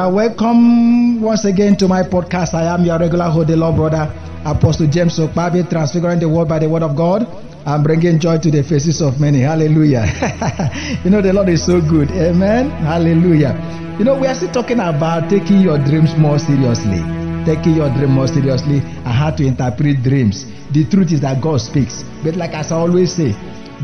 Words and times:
Are 0.00 0.10
welcome 0.10 1.20
once 1.20 1.44
again 1.44 1.76
to 1.76 1.86
my 1.86 2.00
podcast. 2.02 2.54
I 2.54 2.72
am 2.72 2.86
your 2.86 2.98
regular 2.98 3.28
the 3.44 3.54
Lord 3.54 3.76
brother, 3.76 4.08
Apostle 4.46 4.86
James 4.86 5.18
Okpabi, 5.18 5.68
transfiguring 5.68 6.18
the 6.18 6.26
world 6.26 6.48
by 6.48 6.58
the 6.58 6.70
word 6.70 6.82
of 6.82 6.96
God 6.96 7.28
and 7.66 7.84
bringing 7.84 8.18
joy 8.18 8.38
to 8.38 8.50
the 8.50 8.62
faces 8.62 9.02
of 9.02 9.20
many. 9.20 9.40
Hallelujah. 9.40 10.08
you 11.04 11.10
know, 11.10 11.20
the 11.20 11.34
Lord 11.34 11.50
is 11.50 11.66
so 11.66 11.82
good. 11.82 12.10
Amen. 12.12 12.70
Hallelujah. 12.80 13.52
You 13.98 14.06
know, 14.06 14.18
we 14.18 14.26
are 14.26 14.34
still 14.34 14.50
talking 14.50 14.80
about 14.80 15.28
taking 15.28 15.60
your 15.60 15.76
dreams 15.76 16.16
more 16.16 16.38
seriously. 16.38 17.04
Taking 17.44 17.76
your 17.76 17.92
dream 17.92 18.12
more 18.12 18.26
seriously 18.26 18.78
and 18.80 19.12
how 19.12 19.32
to 19.32 19.44
interpret 19.44 20.02
dreams. 20.02 20.46
The 20.72 20.86
truth 20.88 21.12
is 21.12 21.20
that 21.20 21.42
God 21.42 21.60
speaks. 21.60 22.04
But 22.24 22.36
like 22.36 22.54
as 22.54 22.72
I 22.72 22.76
always 22.76 23.12
say, 23.12 23.32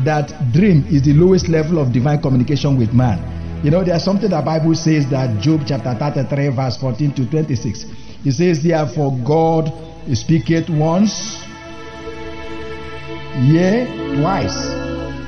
that 0.01 0.33
dream 0.51 0.83
is 0.89 1.03
the 1.03 1.13
lowest 1.13 1.47
level 1.47 1.77
of 1.77 1.93
divine 1.93 2.23
communication 2.23 2.75
with 2.75 2.91
man. 2.91 3.36
You 3.63 3.71
know, 3.71 3.83
there's 3.83 4.03
something 4.03 4.29
the 4.29 4.41
Bible 4.41 4.75
says 4.75 5.09
that 5.09 5.41
Job 5.41 5.61
chapter 5.65 5.93
33, 5.95 6.49
verse 6.49 6.77
14 6.77 7.13
to 7.15 7.25
26. 7.29 7.85
It 8.23 8.31
says, 8.33 8.61
Therefore, 8.61 9.17
God 9.25 9.73
speaketh 10.13 10.69
once, 10.69 11.41
yea, 13.41 13.87
twice, 14.15 14.55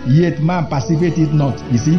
yet 0.07 0.39
man 0.41 0.67
perceiveth 0.67 1.17
it 1.17 1.33
not. 1.33 1.59
You 1.71 1.79
see? 1.79 1.97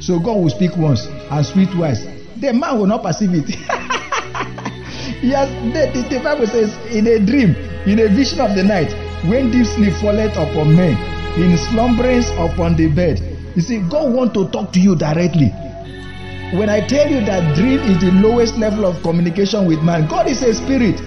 So 0.00 0.20
God 0.20 0.38
will 0.38 0.50
speak 0.50 0.76
once 0.76 1.06
and 1.06 1.44
speak 1.44 1.70
twice. 1.70 2.04
The 2.36 2.52
man 2.52 2.78
will 2.78 2.86
not 2.86 3.02
perceive 3.02 3.30
it. 3.34 3.48
yes, 5.22 5.50
the, 5.74 5.90
the, 6.00 6.08
the 6.08 6.20
Bible 6.22 6.46
says, 6.46 6.76
in 6.94 7.08
a 7.08 7.18
dream, 7.18 7.56
in 7.86 7.98
a 7.98 8.08
vision 8.08 8.40
of 8.40 8.54
the 8.54 8.62
night, 8.62 8.92
when 9.26 9.50
deep 9.50 9.66
sleep 9.66 9.94
falleth 9.94 10.36
upon 10.36 10.76
men, 10.76 10.96
in 11.40 11.56
slumberings 11.58 12.30
upon 12.38 12.76
the 12.76 12.86
bed. 12.86 13.20
You 13.56 13.62
see, 13.62 13.80
God 13.88 14.12
want 14.12 14.34
to 14.34 14.48
talk 14.50 14.72
to 14.72 14.80
you 14.80 14.94
directly. 14.96 15.52
When 16.52 16.68
I 16.68 16.86
tell 16.86 17.08
you 17.08 17.24
that 17.24 17.56
dream 17.56 17.80
is 17.80 17.98
the 18.00 18.12
lowest 18.12 18.58
level 18.58 18.84
of 18.84 19.02
communication 19.02 19.64
with 19.66 19.80
man, 19.80 20.06
God 20.06 20.28
is 20.28 20.42
a 20.42 20.52
spirit. 20.52 21.00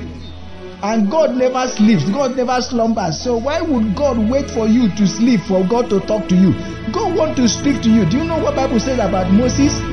And 0.82 1.10
God 1.10 1.36
never 1.38 1.68
sleeps. 1.68 2.10
God 2.10 2.36
never 2.36 2.60
slumbers. 2.62 3.22
So 3.22 3.38
why 3.38 3.62
would 3.62 3.96
God 3.96 4.18
wait 4.18 4.50
for 4.50 4.68
you 4.68 4.90
to 4.96 5.06
sleep 5.06 5.42
for 5.42 5.64
God 5.64 5.90
to 5.92 6.00
talk 6.02 6.28
to 6.30 6.36
you? 6.36 6.54
God 6.92 7.16
want 7.16 7.38
to 7.38 7.48
speak 7.48 7.84
to 7.84 7.90
you. 7.90 8.10
Do 8.10 8.18
you 8.18 8.24
know 8.24 8.42
what 8.42 8.56
Bible 8.56 8.80
says 8.80 8.98
about 8.98 9.32
Moses? 9.32 9.74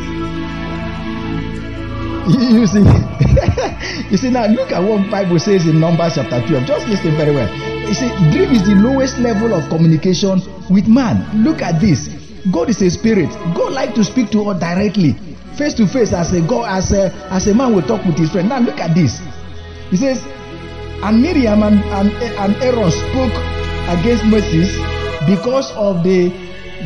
You 2.22 2.66
see, 2.68 2.78
you 4.10 4.16
see 4.16 4.30
now 4.30 4.46
look 4.46 4.70
at 4.70 4.78
what 4.80 5.10
Bible 5.10 5.40
says 5.40 5.66
in 5.66 5.80
Numbers 5.80 6.14
chapter 6.14 6.40
12. 6.46 6.66
Just 6.66 6.86
listen 6.86 7.16
very 7.16 7.34
well. 7.34 7.50
You 7.86 7.94
see, 7.94 8.08
dream 8.30 8.52
is 8.52 8.62
the 8.62 8.76
lowest 8.76 9.18
level 9.18 9.52
of 9.52 9.68
communication 9.68 10.40
with 10.70 10.86
man. 10.86 11.42
Look 11.42 11.60
at 11.60 11.80
this. 11.80 12.08
God 12.50 12.70
is 12.70 12.80
a 12.82 12.90
spirit. 12.90 13.28
God 13.54 13.72
like 13.72 13.94
to 13.94 14.04
speak 14.04 14.30
to 14.30 14.42
us 14.50 14.60
directly, 14.60 15.14
face 15.56 15.74
to 15.74 15.86
face, 15.86 16.12
as 16.12 16.32
a 16.32 16.40
God, 16.40 16.68
as 16.68 16.92
a 16.92 17.12
as 17.30 17.46
a 17.46 17.54
man 17.54 17.74
will 17.74 17.82
talk 17.82 18.04
with 18.04 18.16
his 18.16 18.30
friend. 18.30 18.48
Now 18.48 18.60
look 18.60 18.80
at 18.80 18.94
this. 18.94 19.20
He 19.90 19.96
says, 19.96 20.22
and 21.02 21.20
Miriam 21.20 21.62
and, 21.62 21.82
and, 21.84 22.10
and 22.12 22.56
Aaron 22.62 22.90
spoke 22.90 23.34
against 23.88 24.24
Moses 24.24 24.72
because 25.26 25.70
of 25.72 26.02
the 26.02 26.30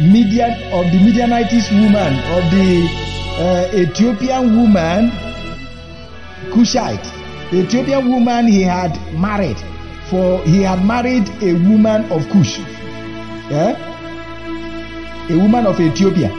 Midian 0.01 0.53
of 0.73 0.85
the 0.91 0.99
Midianitish 0.99 1.71
woman 1.73 2.15
of 2.35 2.43
the 2.51 2.89
uh, 3.39 3.71
Ethiopian 3.75 4.57
woman 4.57 5.13
Cushite. 6.53 7.07
Ethiopian 7.53 8.11
woman 8.11 8.49
he 8.49 8.63
had 8.63 8.93
married 9.15 9.57
for 10.11 10.41
he 10.45 10.63
had 10.63 10.85
married 10.85 11.29
a 11.43 11.53
woman 11.69 12.11
of 12.13 12.29
Cush. 12.31 12.59
Yeah? 13.51 13.75
A 15.31 15.37
woman 15.37 15.67
of 15.67 15.81
Ethiopia. 15.81 16.31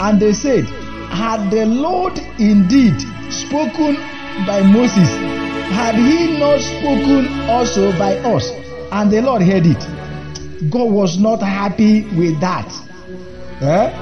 And 0.00 0.20
they 0.20 0.32
said, 0.32 0.64
Had 1.12 1.50
the 1.50 1.66
Lord 1.66 2.18
indeed 2.38 2.98
spoken 3.30 3.96
by 4.46 4.62
Moses, 4.62 5.08
had 5.76 5.94
he 5.94 6.38
not 6.38 6.60
spoken 6.60 7.28
also 7.48 7.92
by 7.98 8.16
us? 8.34 8.50
And 8.90 9.10
the 9.10 9.20
Lord 9.22 9.42
heard 9.42 9.66
it. 9.66 10.70
God 10.70 10.90
was 10.90 11.18
not 11.18 11.40
happy 11.40 12.02
with 12.16 12.40
that. 12.40 12.68
Yeah? 13.60 13.92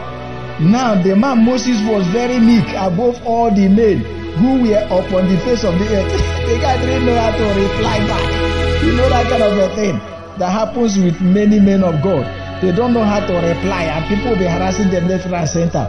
Now 0.61 1.01
the 1.03 1.17
man 1.17 1.45
Moses 1.45 1.83
was 1.89 2.07
very 2.09 2.39
meek 2.39 2.69
above 2.77 3.21
all 3.27 3.51
the 3.51 3.69
men 3.69 4.01
who 4.39 4.63
were 4.63 4.85
upon 4.87 5.27
the 5.29 5.39
face 5.45 5.65
of 5.65 5.79
the 5.79 5.87
earth. 5.91 6.13
the 6.47 6.59
guy 6.61 6.79
didn't 6.81 7.07
know 7.07 7.19
how 7.19 7.37
to 7.37 7.45
reply 7.61 7.99
back. 8.07 8.85
You 8.85 8.93
know 8.93 9.09
that 9.09 9.29
kind 9.29 9.43
of 9.43 9.59
a 9.59 9.75
thing 9.75 9.99
that 10.39 10.51
happens 10.51 10.97
with 10.99 11.21
many 11.21 11.59
men 11.61 11.83
of 11.83 12.03
God. 12.03 12.25
They 12.63 12.73
don't 12.73 12.93
know 12.93 13.05
how 13.05 13.21
to 13.21 13.35
reply, 13.35 13.85
and 13.85 14.05
people 14.09 14.33
will 14.33 14.39
be 14.39 14.45
harassing 14.45 14.91
them 14.91 15.09
left, 15.09 15.27
right, 15.31 15.49
center. 15.49 15.89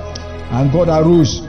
And 0.52 0.72
God 0.72 0.90
arose. 0.90 1.42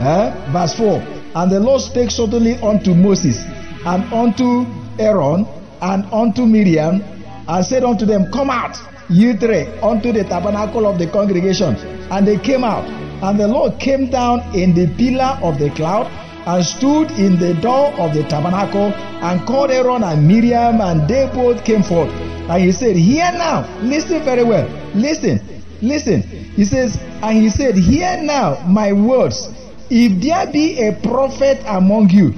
Eh? 0.00 0.50
Verse 0.52 0.74
4 0.74 1.02
And 1.34 1.50
the 1.50 1.60
Lord 1.60 1.80
spake 1.80 2.10
suddenly 2.10 2.54
unto 2.56 2.94
Moses, 2.94 3.44
and 3.86 4.04
unto 4.12 4.66
Aaron, 4.98 5.46
and 5.80 6.04
unto 6.12 6.46
Miriam, 6.46 7.02
and 7.48 7.64
said 7.64 7.84
unto 7.84 8.04
them, 8.06 8.30
Come 8.32 8.50
out, 8.50 8.76
ye 9.08 9.34
three, 9.36 9.66
unto 9.82 10.12
the 10.12 10.24
tabernacle 10.24 10.86
of 10.86 10.98
the 10.98 11.06
congregation. 11.06 11.76
And 12.10 12.26
they 12.26 12.38
came 12.38 12.64
out. 12.64 12.88
And 13.22 13.38
the 13.38 13.48
Lord 13.48 13.78
came 13.78 14.08
down 14.10 14.40
in 14.54 14.74
the 14.74 14.86
pillar 14.96 15.38
of 15.42 15.58
the 15.58 15.70
cloud 15.70 16.06
and 16.46 16.64
stood 16.64 17.10
in 17.12 17.38
the 17.38 17.52
door 17.60 17.92
of 18.00 18.14
the 18.14 18.24
tabernacle 18.24 18.94
and 18.94 19.46
called 19.46 19.70
Aaron 19.70 20.02
and 20.02 20.26
Miriam, 20.26 20.80
and 20.80 21.06
they 21.06 21.28
both 21.34 21.64
came 21.64 21.82
forth. 21.82 22.10
And 22.48 22.62
he 22.64 22.72
said, 22.72 22.96
Hear 22.96 23.30
now, 23.32 23.68
listen 23.82 24.24
very 24.24 24.42
well, 24.42 24.66
listen, 24.94 25.38
listen. 25.82 26.22
He 26.22 26.64
says, 26.64 26.96
and 27.22 27.36
he 27.36 27.48
said, 27.50 27.76
Hear 27.76 28.22
now 28.22 28.64
my 28.66 28.92
words. 28.92 29.48
If 29.90 30.22
there 30.22 30.46
be 30.52 30.80
a 30.86 30.92
prophet 30.92 31.62
among 31.66 32.10
you, 32.10 32.32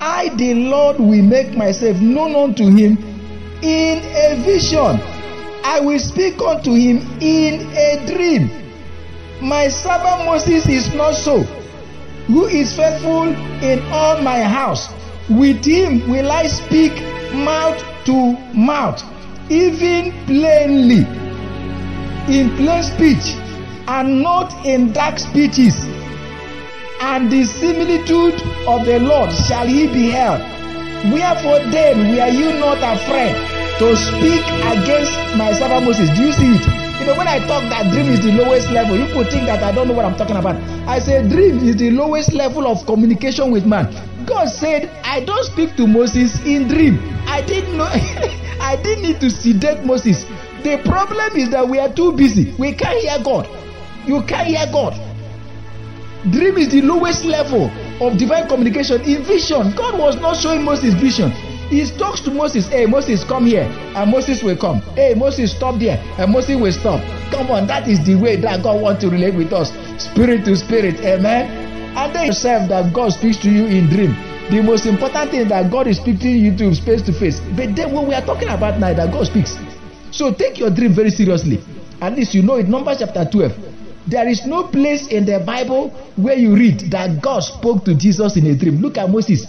I, 0.00 0.28
the 0.36 0.54
Lord, 0.54 0.98
will 0.98 1.22
make 1.22 1.56
myself 1.56 1.96
known 2.00 2.34
unto 2.34 2.64
him 2.64 2.98
in 3.62 3.98
a 3.98 4.42
vision. 4.44 5.00
I 5.64 5.80
will 5.80 5.98
speak 5.98 6.40
unto 6.40 6.72
him 6.74 6.98
in 7.20 7.66
a 7.76 8.06
dream. 8.06 8.50
My 9.40 9.68
servant 9.68 10.26
Moses 10.26 10.66
is 10.66 10.94
not 10.94 11.14
so 11.14 11.44
who 12.28 12.46
is 12.46 12.76
faithful 12.76 13.28
in 13.64 13.80
all 13.90 14.20
my 14.22 14.42
house. 14.42 14.88
With 15.30 15.64
him 15.64 16.08
will 16.08 16.30
I 16.30 16.46
speak 16.46 16.92
mouth 17.32 17.82
to 18.04 18.36
mouth, 18.54 19.02
even 19.50 20.12
plainly, 20.26 21.04
in 22.28 22.54
plain 22.56 22.82
speech, 22.82 23.36
and 23.88 24.22
not 24.22 24.52
in 24.64 24.92
dark 24.92 25.18
speeches. 25.18 25.84
And 27.00 27.30
the 27.30 27.44
similitude 27.44 28.34
of 28.66 28.84
the 28.84 28.98
Lord 29.00 29.32
shall 29.32 29.66
he 29.66 29.86
beheld. 29.86 30.40
Wherefore 31.12 31.60
then 31.70 32.10
were 32.10 32.28
you 32.28 32.58
not 32.58 32.78
afraid 32.82 33.32
to 33.78 33.96
speak 33.96 34.42
against 34.66 35.14
my 35.38 35.52
servant 35.52 35.86
Moses? 35.86 36.10
Do 36.16 36.26
you 36.26 36.32
see 36.32 36.54
it? 36.56 36.78
You 37.00 37.06
know, 37.06 37.16
when 37.16 37.28
I 37.28 37.38
talk 37.46 37.62
that 37.70 37.92
dream 37.92 38.08
is 38.08 38.20
the 38.20 38.32
lowest 38.32 38.68
level, 38.70 38.98
people 38.98 39.24
think 39.24 39.46
that 39.46 39.62
I 39.62 39.70
don't 39.70 39.86
know 39.86 39.94
what 39.94 40.04
I'm 40.04 40.16
talking 40.16 40.36
about. 40.36 40.56
I 40.88 40.98
say 40.98 41.26
dream 41.28 41.58
is 41.60 41.76
the 41.76 41.92
lowest 41.92 42.34
level 42.34 42.66
of 42.66 42.84
communication 42.86 43.52
with 43.52 43.64
man. 43.64 43.86
God 44.26 44.48
said, 44.48 44.90
I 45.04 45.24
don't 45.24 45.44
speak 45.44 45.76
to 45.76 45.86
Moses 45.86 46.44
in 46.44 46.66
dream. 46.66 46.98
I 47.28 47.40
didn't 47.46 47.78
know 47.78 47.86
I 48.60 48.76
didn't 48.82 49.04
need 49.04 49.20
to 49.20 49.30
sedate 49.30 49.84
Moses. 49.84 50.26
The 50.62 50.82
problem 50.84 51.36
is 51.36 51.50
that 51.50 51.68
we 51.68 51.78
are 51.78 51.92
too 51.92 52.12
busy. 52.12 52.54
We 52.58 52.74
can't 52.74 52.98
hear 52.98 53.22
God. 53.22 53.48
You 54.06 54.22
can't 54.22 54.48
hear 54.48 54.66
God. 54.72 54.94
Dream 56.32 56.58
is 56.58 56.70
the 56.70 56.82
lowest 56.82 57.24
level 57.24 57.70
of 58.00 58.18
divine 58.18 58.48
communication. 58.48 59.00
In 59.02 59.22
vision, 59.22 59.72
God 59.76 59.98
was 59.98 60.16
not 60.16 60.36
showing 60.36 60.64
Moses 60.64 60.94
vision. 60.94 61.30
He 61.70 61.84
talks 61.98 62.20
to 62.22 62.30
Moses, 62.30 62.66
hey 62.68 62.86
Moses, 62.86 63.22
come 63.24 63.44
here, 63.44 63.68
and 63.94 64.10
Moses 64.10 64.42
will 64.42 64.56
come. 64.56 64.80
Hey 64.96 65.14
Moses, 65.14 65.54
stop 65.54 65.78
there, 65.78 66.02
and 66.18 66.32
Moses 66.32 66.56
will 66.58 66.72
stop. 66.72 67.00
Come 67.30 67.50
on, 67.50 67.66
that 67.66 67.86
is 67.86 68.04
the 68.06 68.14
way 68.14 68.36
that 68.36 68.62
God 68.62 68.80
wants 68.80 69.02
to 69.04 69.10
relate 69.10 69.34
with 69.34 69.52
us, 69.52 69.70
spirit 70.02 70.46
to 70.46 70.56
spirit, 70.56 70.98
amen. 71.04 71.44
And 71.94 72.14
then 72.14 72.26
yourself 72.26 72.68
that 72.70 72.92
God 72.94 73.12
speaks 73.12 73.36
to 73.38 73.50
you 73.50 73.66
in 73.66 73.88
dream. 73.88 74.16
The 74.50 74.62
most 74.62 74.86
important 74.86 75.30
thing 75.30 75.48
that 75.48 75.70
God 75.70 75.86
is 75.88 75.98
speaking 75.98 76.20
to 76.20 76.28
you 76.28 76.56
to 76.56 76.74
face 76.80 77.02
to 77.02 77.12
face. 77.12 77.38
But 77.54 77.76
then 77.76 77.92
when 77.92 78.08
we 78.08 78.14
are 78.14 78.24
talking 78.24 78.48
about 78.48 78.80
now 78.80 78.94
that 78.94 79.12
God 79.12 79.26
speaks, 79.26 79.56
so 80.10 80.32
take 80.32 80.58
your 80.58 80.70
dream 80.70 80.92
very 80.94 81.10
seriously. 81.10 81.60
At 82.00 82.14
least 82.14 82.34
you 82.34 82.42
know 82.42 82.56
it. 82.56 82.68
Numbers 82.68 82.98
chapter 82.98 83.24
12. 83.24 83.52
There 84.06 84.26
is 84.28 84.46
no 84.46 84.64
place 84.68 85.08
in 85.08 85.26
the 85.26 85.40
Bible 85.40 85.90
where 86.16 86.36
you 86.36 86.54
read 86.54 86.90
that 86.92 87.20
God 87.20 87.40
spoke 87.40 87.84
to 87.84 87.94
Jesus 87.94 88.36
in 88.36 88.46
a 88.46 88.56
dream. 88.56 88.80
Look 88.80 88.96
at 88.96 89.10
Moses. 89.10 89.46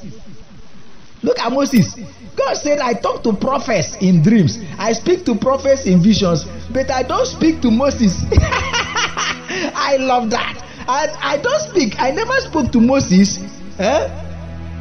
Look 1.24 1.40
at 1.40 1.52
Moses. 1.52 1.96
God 2.36 2.56
said, 2.56 2.80
I 2.80 2.94
talk 2.94 3.24
to 3.24 3.34
prophets 3.34 3.96
in 4.00 4.24
dreams. 4.24 4.60
I 4.78 4.94
speak 4.94 5.26
to 5.26 5.36
prophets 5.36 5.86
in 5.86 6.02
visions, 6.02 6.46
but 6.72 6.90
I 6.92 7.04
don't 7.04 7.26
speak 7.26 7.62
to 7.62 7.72
Moses. 7.72 8.16
I 8.32 9.98
love 10.00 10.30
that. 10.32 10.64
I, 10.88 11.36
I 11.36 11.38
don't 11.38 11.62
speak. 11.70 12.00
I 12.00 12.12
never 12.12 12.34
spoke 12.40 12.72
to 12.72 12.80
Moses 12.80 13.40
eh, 13.78 14.08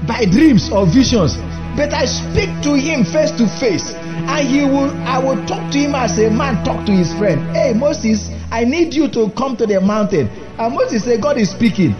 by 0.06 0.24
dreams 0.24 0.70
or 0.70 0.86
visions, 0.86 1.36
but 1.78 1.94
I 1.94 2.06
speak 2.06 2.60
to 2.62 2.74
him 2.74 3.04
face 3.04 3.30
to 3.38 3.46
face. 3.46 3.94
And 4.26 4.46
he 4.46 4.64
will 4.64 4.90
I 5.06 5.22
will 5.22 5.38
talk 5.46 5.70
to 5.70 5.78
him 5.78 5.94
as 5.94 6.18
a 6.18 6.28
man 6.28 6.62
talk 6.64 6.84
to 6.86 6.92
his 6.92 7.14
friend. 7.14 7.40
Hey 7.54 7.72
Moses, 7.72 8.28
I 8.50 8.64
need 8.64 8.92
you 8.92 9.08
to 9.10 9.30
come 9.38 9.56
to 9.58 9.64
the 9.64 9.80
mountain. 9.80 10.26
And 10.58 10.74
Moses 10.74 11.04
said, 11.04 11.22
God 11.22 11.38
is 11.38 11.50
speaking. 11.50 11.92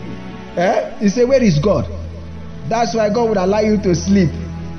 Eh? 0.58 0.98
He 0.98 1.08
said, 1.08 1.28
Where 1.28 1.42
is 1.42 1.60
God? 1.60 1.86
That's 2.69 2.94
why 2.96 3.08
God 3.14 3.28
would 3.28 3.38
allow 3.38 3.60
you 3.60 3.80
to 3.82 3.94
sleep. 3.94 4.30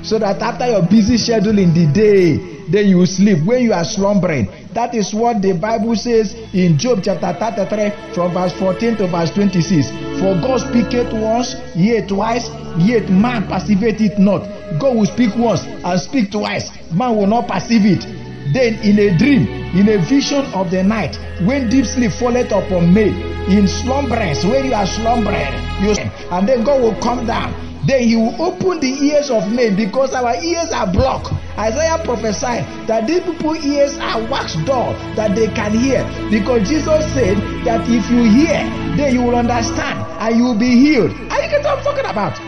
So 0.02 0.18
that 0.18 0.40
after 0.40 0.66
your 0.66 0.82
busy 0.82 1.18
schedule 1.18 1.58
in 1.58 1.74
the 1.74 1.86
day, 1.92 2.60
then 2.70 2.88
you 2.88 3.04
sleep. 3.04 3.44
When 3.44 3.62
you 3.62 3.72
are 3.72 3.84
slumbering, 3.84 4.48
that 4.72 4.94
is 4.94 5.12
what 5.12 5.42
the 5.42 5.52
Bible 5.52 5.96
says 5.96 6.34
in 6.54 6.78
Job 6.78 7.00
chapter 7.02 7.32
33 7.34 8.14
from 8.14 8.32
verse 8.32 8.52
14 8.58 8.96
to 8.96 9.06
verse 9.08 9.30
26. 9.32 9.90
For 10.20 10.38
God 10.40 10.60
speaketh 10.60 11.12
once, 11.12 11.56
yet 11.74 12.08
twice, 12.08 12.48
yet 12.78 13.10
man 13.10 13.46
perceiveth 13.46 14.00
it 14.00 14.18
not. 14.18 14.46
God 14.78 14.96
will 14.96 15.06
speak 15.06 15.36
once 15.36 15.62
and 15.64 16.00
speak 16.00 16.30
twice. 16.30 16.70
Man 16.92 17.16
will 17.16 17.26
not 17.26 17.48
perceive 17.48 17.84
it. 17.84 18.06
Then 18.54 18.74
in 18.82 18.98
a 18.98 19.16
dream, 19.18 19.46
in 19.76 19.88
a 19.88 19.98
vision 20.08 20.44
of 20.54 20.70
the 20.70 20.82
night, 20.82 21.16
when 21.44 21.68
deep 21.68 21.84
sleep 21.84 22.12
falleth 22.12 22.52
upon 22.52 22.94
me, 22.94 23.10
in 23.50 23.66
slumberance, 23.66 24.44
when 24.44 24.66
you 24.66 24.74
are 24.74 24.86
slumbering, 24.86 25.52
you 25.82 25.94
and 26.30 26.48
then 26.48 26.62
God 26.64 26.82
will 26.82 27.00
come 27.00 27.26
down 27.26 27.69
then 27.86 28.02
he 28.02 28.16
will 28.16 28.34
open 28.40 28.80
the 28.80 28.88
ears 28.88 29.30
of 29.30 29.50
men 29.52 29.76
because 29.76 30.12
our 30.12 30.34
ears 30.42 30.70
are 30.72 30.86
blocked. 30.86 31.32
Isaiah 31.58 31.98
prophesied 32.04 32.64
that 32.86 33.06
these 33.06 33.20
people's 33.20 33.64
ears 33.64 33.96
are 33.98 34.20
wax 34.30 34.54
dull 34.64 34.92
that 35.16 35.34
they 35.34 35.48
can 35.48 35.72
hear 35.72 36.04
because 36.30 36.68
Jesus 36.68 37.12
said 37.12 37.36
that 37.64 37.80
if 37.88 38.10
you 38.10 38.24
hear, 38.24 38.64
then 38.96 39.14
you 39.14 39.22
will 39.22 39.36
understand 39.36 39.98
and 40.20 40.36
you 40.36 40.44
will 40.44 40.58
be 40.58 40.76
healed. 40.76 41.10
Are 41.32 41.42
you 41.42 41.48
get 41.48 41.64
what 41.64 41.78
I'm 41.78 41.84
talking 41.84 42.04
about? 42.04 42.38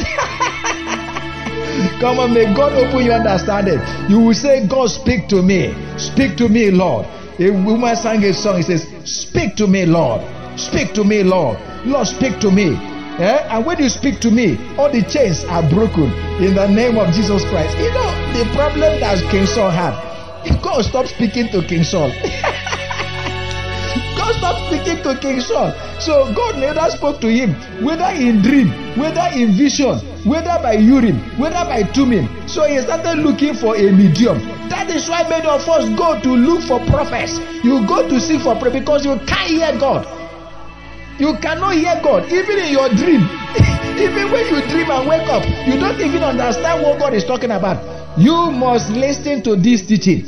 Come 2.00 2.18
on, 2.18 2.34
may 2.34 2.52
God 2.54 2.72
open 2.72 3.04
your 3.04 3.14
understanding. 3.14 3.80
You 4.10 4.20
will 4.20 4.34
say, 4.34 4.66
God, 4.66 4.90
speak 4.90 5.28
to 5.28 5.42
me. 5.42 5.74
Speak 5.98 6.36
to 6.38 6.48
me, 6.48 6.70
Lord. 6.70 7.06
A 7.38 7.50
woman 7.50 7.96
sang 7.96 8.24
a 8.24 8.34
song. 8.34 8.56
He 8.56 8.62
says, 8.62 8.86
Speak 9.04 9.56
to 9.56 9.66
me, 9.66 9.86
Lord. 9.86 10.20
Speak 10.58 10.92
to 10.94 11.04
me, 11.04 11.22
Lord. 11.22 11.58
Lord, 11.86 12.06
speak 12.06 12.38
to 12.40 12.50
me. 12.50 12.76
Eh? 13.20 13.46
And 13.50 13.66
when 13.66 13.78
you 13.78 13.90
speak 13.90 14.18
to 14.20 14.30
me, 14.30 14.56
all 14.78 14.90
the 14.90 15.02
chains 15.02 15.44
are 15.44 15.62
broken 15.68 16.10
in 16.40 16.54
the 16.54 16.66
name 16.66 16.96
of 16.96 17.12
Jesus 17.12 17.44
Christ. 17.50 17.76
You 17.76 17.92
know, 17.92 18.08
the 18.32 18.48
problem 18.56 18.98
that 19.00 19.20
King 19.30 19.44
Saul 19.44 19.68
had, 19.68 19.92
God 20.62 20.82
stop 20.82 21.06
speaking 21.06 21.48
to 21.48 21.60
King 21.60 21.84
Saul. 21.84 22.08
God 24.16 24.32
stopped 24.36 24.72
speaking 24.72 25.02
to 25.02 25.14
King 25.20 25.40
Saul. 25.40 25.70
So 26.00 26.32
God 26.32 26.60
never 26.60 26.88
spoke 26.88 27.20
to 27.20 27.28
him, 27.28 27.52
whether 27.84 28.08
in 28.16 28.40
dream, 28.40 28.68
whether 28.96 29.28
in 29.36 29.52
vision, 29.52 29.98
whether 30.24 30.56
by 30.62 30.80
Urim, 30.80 31.20
whether 31.38 31.60
by 31.68 31.82
Thummim. 31.92 32.24
So 32.48 32.64
he 32.64 32.80
started 32.80 33.18
looking 33.20 33.52
for 33.52 33.76
a 33.76 33.92
medium. 33.92 34.38
That 34.70 34.88
is 34.88 35.10
why 35.10 35.28
many 35.28 35.46
of 35.46 35.68
us 35.68 35.84
go 35.98 36.18
to 36.22 36.28
look 36.30 36.62
for 36.64 36.80
prophets. 36.86 37.38
You 37.62 37.86
go 37.86 38.08
to 38.08 38.18
seek 38.18 38.40
for 38.40 38.56
prayer 38.56 38.72
because 38.72 39.04
you 39.04 39.16
can't 39.26 39.50
hear 39.50 39.78
God. 39.78 40.19
You 41.20 41.36
cannot 41.36 41.74
hear 41.74 42.00
God 42.02 42.32
even 42.32 42.58
in 42.58 42.72
your 42.72 42.88
dream. 42.88 43.20
even 44.00 44.32
when 44.32 44.46
you 44.48 44.64
dream 44.72 44.90
and 44.90 45.06
wake 45.06 45.28
up, 45.28 45.44
you 45.68 45.78
don't 45.78 46.00
even 46.00 46.24
understand 46.24 46.82
what 46.82 46.98
God 46.98 47.12
is 47.12 47.24
talking 47.24 47.50
about. 47.50 47.84
You 48.18 48.50
must 48.50 48.88
listen 48.88 49.42
to 49.42 49.54
this 49.54 49.86
teaching 49.86 50.24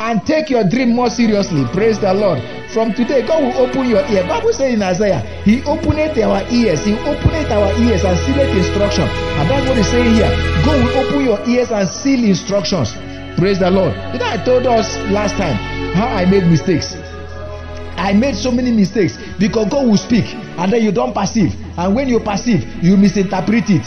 and 0.00 0.24
take 0.24 0.48
your 0.48 0.64
dream 0.64 0.96
more 0.96 1.10
seriously. 1.10 1.66
Praise 1.74 2.00
the 2.00 2.14
Lord. 2.14 2.40
From 2.72 2.94
today, 2.94 3.26
God 3.26 3.42
will 3.44 3.68
open 3.68 3.90
your 3.90 4.00
ear. 4.08 4.24
Bible 4.26 4.54
says 4.54 4.72
in 4.72 4.82
Isaiah, 4.82 5.20
He 5.44 5.62
opened 5.64 6.00
our 6.16 6.48
ears. 6.48 6.80
He 6.86 6.94
opened 7.04 7.52
our 7.52 7.68
ears 7.84 8.02
and 8.02 8.16
sealed 8.24 8.56
instruction. 8.56 9.04
And 9.04 9.50
that's 9.50 9.68
what 9.68 9.76
He's 9.76 9.90
saying 9.90 10.14
here. 10.14 10.30
God 10.64 10.80
will 10.80 10.96
open 11.04 11.24
your 11.24 11.40
ears 11.46 11.70
and 11.70 11.86
seal 11.86 12.24
instructions. 12.24 12.94
Praise 13.36 13.58
the 13.58 13.70
Lord. 13.70 13.92
You 14.14 14.18
know, 14.18 14.26
I 14.26 14.42
told 14.44 14.66
us 14.66 14.96
last 15.12 15.36
time 15.36 15.56
how 15.92 16.08
I 16.08 16.24
made 16.24 16.46
mistakes. 16.46 16.96
I 18.00 18.14
made 18.14 18.34
so 18.34 18.50
many 18.50 18.72
mistakes 18.72 19.18
because 19.38 19.68
God 19.68 19.86
will 19.86 19.98
speak 19.98 20.24
and 20.24 20.72
then 20.72 20.82
you 20.82 20.90
don't 20.90 21.12
perceive. 21.12 21.52
And 21.76 21.94
when 21.94 22.08
you 22.08 22.18
perceive, 22.18 22.64
you 22.82 22.96
misinterpret 22.96 23.68
it. 23.68 23.84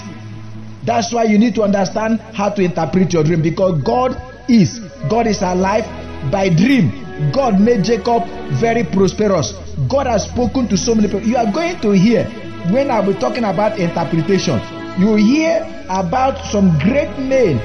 That's 0.86 1.12
why 1.12 1.24
you 1.24 1.40
need 1.40 1.56
to 1.56 1.64
understand 1.64 2.20
how 2.20 2.50
to 2.50 2.62
interpret 2.62 3.12
your 3.12 3.24
dream 3.24 3.42
because 3.42 3.82
God 3.82 4.16
is. 4.48 4.78
God 5.10 5.26
is 5.26 5.42
alive 5.42 5.86
by 6.32 6.50
dream. 6.50 7.32
God 7.34 7.60
made 7.60 7.84
Jacob 7.84 8.24
very 8.62 8.84
prosperous. 8.84 9.54
God 9.90 10.06
has 10.06 10.26
spoken 10.26 10.68
to 10.70 10.78
so 10.78 10.94
many 10.94 11.08
people. 11.08 11.24
You 11.24 11.38
are 11.38 11.52
going 11.52 11.82
to 11.82 11.92
hear 11.92 12.26
when 12.70 12.92
I 12.92 13.00
will 13.00 13.20
talking 13.20 13.44
about 13.44 13.80
interpretation. 13.80 14.62
You 15.02 15.16
hear 15.16 15.66
about 15.90 16.38
some 16.52 16.78
great 16.78 17.18
men, 17.18 17.58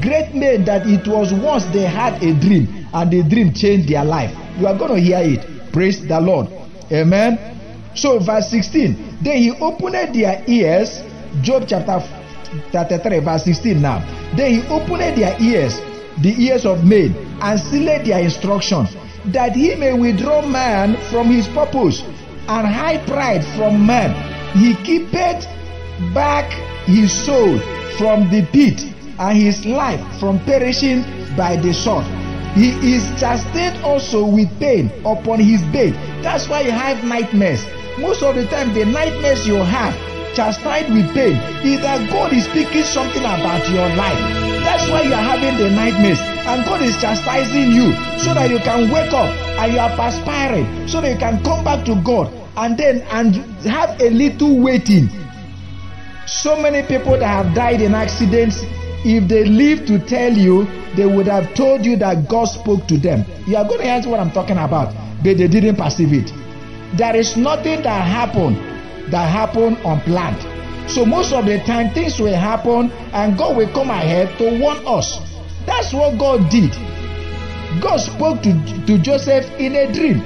great 0.00 0.34
men 0.34 0.64
that 0.64 0.86
it 0.88 1.06
was 1.06 1.34
once 1.34 1.66
they 1.66 1.84
had 1.84 2.22
a 2.22 2.32
dream 2.40 2.88
and 2.94 3.10
the 3.10 3.22
dream 3.22 3.52
changed 3.52 3.90
their 3.90 4.04
life. 4.04 4.32
You 4.58 4.66
are 4.66 4.78
to 4.78 4.96
hear 4.98 5.18
it. 5.20 5.59
Praise 5.72 6.06
the 6.06 6.20
Lord. 6.20 6.48
Amen. 6.92 7.38
So, 7.94 8.18
verse 8.18 8.48
16. 8.50 9.18
Then 9.22 9.36
he 9.36 9.50
opened 9.52 10.14
their 10.14 10.42
ears. 10.46 11.02
Job 11.42 11.64
chapter 11.68 12.02
33, 12.72 13.20
verse 13.20 13.44
16 13.44 13.80
now. 13.80 13.98
Then 14.36 14.60
he 14.60 14.68
opened 14.68 15.16
their 15.16 15.36
ears, 15.40 15.80
the 16.22 16.34
ears 16.38 16.66
of 16.66 16.84
men, 16.84 17.14
and 17.40 17.60
sealed 17.60 18.04
their 18.04 18.20
instructions, 18.20 18.96
that 19.26 19.52
he 19.52 19.74
may 19.76 19.92
withdraw 19.92 20.42
man 20.42 20.96
from 21.10 21.28
his 21.28 21.46
purpose 21.48 22.02
and 22.48 22.66
hide 22.66 23.06
pride 23.06 23.44
from 23.56 23.86
man. 23.86 24.10
He 24.56 24.74
keepeth 24.82 25.46
back 26.12 26.50
his 26.86 27.12
soul 27.12 27.58
from 27.98 28.28
the 28.30 28.46
pit 28.52 28.82
and 29.18 29.38
his 29.38 29.64
life 29.66 30.00
from 30.18 30.40
perishing 30.40 31.04
by 31.36 31.56
the 31.56 31.72
sword. 31.72 32.04
He 32.54 32.94
is 32.94 33.04
chastened 33.20 33.82
also 33.84 34.26
with 34.26 34.50
pain 34.58 34.90
upon 35.04 35.40
his 35.40 35.62
bed. 35.72 35.94
That's 36.22 36.48
why 36.48 36.62
you 36.62 36.72
have 36.72 37.04
nightmares. 37.04 37.64
Most 37.98 38.22
of 38.22 38.34
the 38.34 38.46
time, 38.46 38.72
the 38.74 38.84
nightmares 38.84 39.46
you 39.46 39.56
have, 39.56 39.94
chastised 40.34 40.92
with 40.92 41.12
pain, 41.14 41.36
is 41.64 41.80
that 41.82 42.10
God 42.10 42.32
is 42.32 42.44
speaking 42.44 42.82
something 42.82 43.22
about 43.22 43.68
your 43.70 43.88
life. 43.96 44.18
That's 44.64 44.90
why 44.90 45.02
you 45.02 45.12
are 45.14 45.22
having 45.22 45.56
the 45.58 45.70
nightmares. 45.70 46.20
And 46.20 46.64
God 46.64 46.82
is 46.82 47.00
chastising 47.00 47.70
you 47.70 47.92
so 48.18 48.34
that 48.34 48.50
you 48.50 48.58
can 48.58 48.90
wake 48.90 49.12
up 49.12 49.30
and 49.60 49.72
you 49.72 49.78
are 49.78 49.90
perspiring, 49.96 50.88
so 50.88 51.00
that 51.00 51.12
you 51.12 51.18
can 51.18 51.42
come 51.44 51.62
back 51.64 51.84
to 51.86 51.94
God 52.02 52.32
and 52.56 52.76
then 52.76 53.02
and 53.10 53.36
have 53.64 54.00
a 54.00 54.10
little 54.10 54.58
waiting. 54.58 55.08
So 56.26 56.60
many 56.60 56.86
people 56.86 57.12
that 57.18 57.26
have 57.26 57.54
died 57.54 57.80
in 57.80 57.94
accidents 57.94 58.64
if 59.04 59.28
they 59.28 59.44
live 59.44 59.86
to 59.86 59.98
tell 59.98 60.32
you, 60.32 60.66
they 60.94 61.06
would 61.06 61.26
have 61.26 61.54
told 61.54 61.86
you 61.86 61.96
that 61.96 62.28
God 62.28 62.44
spoke 62.44 62.86
to 62.88 62.98
them. 62.98 63.24
You 63.46 63.56
are 63.56 63.64
going 63.64 63.80
to 63.80 63.86
answer 63.86 64.10
what 64.10 64.20
I'm 64.20 64.30
talking 64.30 64.58
about, 64.58 64.94
but 65.22 65.38
they 65.38 65.48
didn't 65.48 65.76
perceive 65.76 66.12
it. 66.12 66.32
There 66.96 67.16
is 67.16 67.36
nothing 67.36 67.82
that 67.82 68.00
happened 68.06 68.56
that 69.10 69.26
happened 69.26 69.78
unplanned. 69.84 70.40
So 70.90 71.06
most 71.06 71.32
of 71.32 71.46
the 71.46 71.58
time, 71.60 71.94
things 71.94 72.18
will 72.20 72.34
happen 72.34 72.90
and 73.12 73.38
God 73.38 73.56
will 73.56 73.72
come 73.72 73.90
ahead 73.90 74.36
to 74.38 74.60
warn 74.60 74.78
us. 74.86 75.20
That's 75.64 75.92
what 75.94 76.18
God 76.18 76.50
did. 76.50 76.72
God 77.80 77.98
spoke 77.98 78.42
to, 78.42 78.52
to 78.86 78.98
Joseph 78.98 79.48
in 79.58 79.76
a 79.76 79.90
dream. 79.92 80.20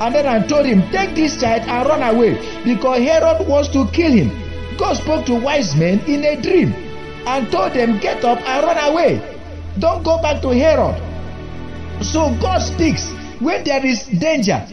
And 0.00 0.14
then 0.14 0.26
I 0.26 0.44
told 0.46 0.66
him, 0.66 0.82
Take 0.90 1.14
this 1.14 1.40
child 1.40 1.62
and 1.62 1.88
run 1.88 2.02
away 2.14 2.34
because 2.64 2.98
Herod 2.98 3.46
wants 3.46 3.68
to 3.70 3.86
kill 3.92 4.10
him. 4.10 4.30
God 4.76 4.94
spoke 4.94 5.24
to 5.26 5.34
wise 5.36 5.76
men 5.76 6.00
in 6.00 6.24
a 6.24 6.40
dream 6.42 6.74
and 7.26 7.50
told 7.50 7.72
them, 7.74 7.98
Get 7.98 8.24
up 8.24 8.38
and 8.38 8.64
run 8.64 8.78
away. 8.92 9.38
Don't 9.78 10.02
go 10.02 10.20
back 10.20 10.42
to 10.42 10.48
Herod. 10.48 10.96
So 12.04 12.36
God 12.40 12.58
speaks 12.58 13.10
when 13.40 13.64
there 13.64 13.84
is 13.84 14.06
danger. 14.06 14.66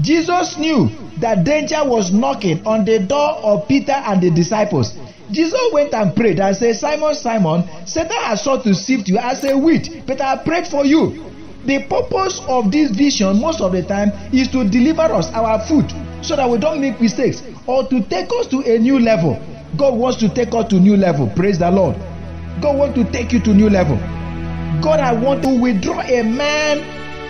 Jesus 0.00 0.56
knew 0.58 0.90
that 1.18 1.44
danger 1.44 1.84
was 1.84 2.12
knocking 2.12 2.66
on 2.66 2.84
the 2.84 2.98
door 2.98 3.38
of 3.42 3.68
Peter 3.68 3.92
and 3.92 4.20
the 4.22 4.30
disciples. 4.30 4.96
Jesus 5.30 5.60
went 5.72 5.94
and 5.94 6.14
prayed 6.14 6.40
and 6.40 6.56
said, 6.56 6.76
Simon, 6.76 7.14
Simon, 7.14 7.64
Satan 7.86 8.16
has 8.22 8.42
sought 8.42 8.64
to 8.64 8.74
sift 8.74 9.08
you 9.08 9.18
as 9.18 9.44
a 9.44 9.56
wheat, 9.56 10.02
but 10.06 10.20
I 10.20 10.36
prayed 10.44 10.66
for 10.66 10.84
you. 10.84 11.30
The 11.64 11.84
purpose 11.84 12.40
of 12.46 12.70
this 12.70 12.90
vision, 12.90 13.40
most 13.40 13.60
of 13.60 13.72
the 13.72 13.82
time, 13.82 14.10
is 14.34 14.48
to 14.48 14.68
deliver 14.68 15.02
us 15.02 15.30
our 15.32 15.64
food 15.66 15.90
so 16.22 16.36
that 16.36 16.48
we 16.48 16.58
don't 16.58 16.80
make 16.80 17.00
mistakes 17.00 17.42
or 17.66 17.88
to 17.88 18.02
take 18.02 18.28
us 18.38 18.48
to 18.48 18.60
a 18.60 18.78
new 18.78 18.98
level. 18.98 19.40
God 19.76 19.94
wants 19.98 20.18
to 20.18 20.28
take 20.28 20.54
us 20.54 20.68
to 20.70 20.76
new 20.76 20.96
level. 20.96 21.28
Praise 21.34 21.58
the 21.58 21.70
Lord. 21.70 21.96
God 22.60 22.76
wants 22.78 22.94
to 22.96 23.10
take 23.10 23.32
you 23.32 23.40
to 23.40 23.54
new 23.54 23.68
level. 23.68 23.96
God, 24.82 25.00
I 25.00 25.12
want 25.12 25.42
to 25.44 25.60
withdraw 25.60 26.00
a 26.00 26.22
man 26.22 26.78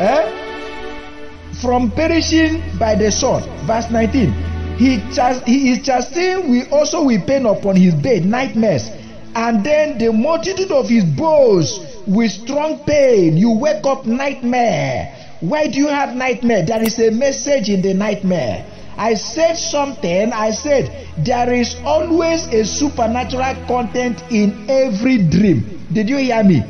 eh, 0.01 1.61
from 1.61 1.91
perishing 1.91 2.63
by 2.79 2.95
the 2.95 3.11
sword. 3.11 3.45
Verse 3.67 3.91
19. 3.91 4.33
He, 4.77 4.99
he 5.47 5.71
is 5.71 5.87
chastened 5.87 6.51
we 6.51 6.65
also 6.71 7.05
with 7.05 7.27
pain 7.27 7.47
upon 7.47 7.77
his 7.77 7.95
bed, 7.95 8.25
nightmares. 8.25 8.91
And 9.35 9.65
then 9.65 9.99
the 9.99 10.13
multitude 10.13 10.73
of 10.73 10.89
his 10.89 11.05
blows 11.05 11.79
with 12.07 12.31
strong 12.31 12.81
pain. 12.85 13.37
You 13.37 13.53
wake 13.53 13.85
up 13.87 14.05
nightmare. 14.07 15.15
Why 15.41 15.69
do 15.69 15.79
you 15.79 15.89
have 15.89 16.15
nightmare? 16.17 16.65
There 16.65 16.83
is 16.83 16.99
a 16.99 17.11
message 17.11 17.69
in 17.69 17.83
the 17.83 17.95
nightmare. 17.95 18.67
I 18.97 19.15
said 19.15 19.55
something. 19.57 20.33
I 20.33 20.51
said 20.51 20.91
there 21.19 21.53
is 21.53 21.77
always 21.85 22.47
a 22.49 22.65
supernatural 22.65 23.55
content 23.67 24.23
in 24.31 24.69
every 24.69 25.19
dream. 25.19 25.81
Did 25.93 26.09
you 26.09 26.19
hear 26.19 26.43
me? 26.45 26.63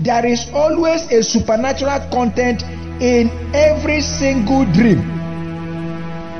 There 0.00 0.26
is 0.26 0.50
always 0.52 1.10
a 1.10 1.22
supernatural 1.22 2.00
content 2.10 2.62
in 3.00 3.30
every 3.54 4.00
single 4.00 4.64
dream. 4.64 5.02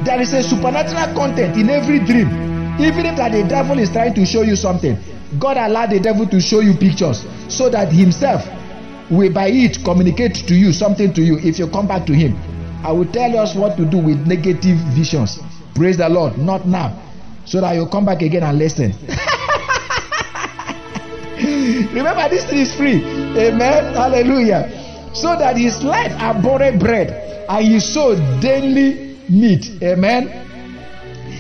There 0.05 0.21
is 0.21 0.33
a 0.33 0.43
supernatural 0.43 1.15
content 1.15 1.57
in 1.57 1.71
every 1.71 2.01
dream. 2.01 2.29
Even 2.79 3.07
if 3.07 3.17
that 3.17 3.33
the 3.33 3.43
devil 3.45 3.79
is 3.79 3.91
trying 3.91 4.15
to 4.15 4.27
show 4.27 4.43
you 4.43 4.57
something, 4.57 4.97
God 5.39 5.57
allowed 5.57 5.91
the 5.91 6.01
devil 6.01 6.27
to 6.27 6.41
show 6.41 6.61
you 6.61 6.75
pictures 6.75 7.25
so 7.49 7.71
that 7.71 7.91
himself 7.91 8.47
will 9.11 9.33
by 9.33 9.49
it 9.49 9.79
communicate 9.85 10.35
to 10.35 10.55
you 10.55 10.73
something 10.73 11.13
to 11.15 11.23
you 11.23 11.39
if 11.39 11.59
you 11.59 11.67
come 11.69 11.87
back 11.87 12.07
to 12.07 12.15
him. 12.15 12.37
I 12.85 12.93
will 12.93 13.11
tell 13.11 13.39
us 13.39 13.55
what 13.55 13.77
to 13.77 13.85
do 13.85 13.99
with 13.99 14.27
negative 14.27 14.79
visions. 14.95 15.39
Praise 15.75 15.97
the 15.99 16.09
Lord. 16.09 16.39
Not 16.39 16.67
now. 16.67 17.03
So 17.45 17.61
that 17.61 17.75
you 17.75 17.87
come 17.87 18.05
back 18.05 18.23
again 18.23 18.43
and 18.43 18.59
listen. 18.59 18.93
Remember, 21.95 22.29
this 22.29 22.45
thing 22.45 22.59
is 22.59 22.75
free. 22.75 23.03
Amen. 23.39 23.95
Hallelujah. 23.95 25.11
So 25.15 25.37
that 25.39 25.57
his 25.57 25.83
life 25.83 26.13
abhorred 26.21 26.79
bread 26.79 27.11
and 27.49 27.67
his 27.67 27.85
soul 27.93 28.17
daily 28.41 29.19
meat. 29.29 29.83
Amen. 29.83 30.29